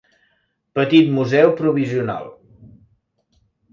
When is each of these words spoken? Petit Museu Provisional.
Petit 0.79 1.11
Museu 1.17 1.53
Provisional. 1.61 2.33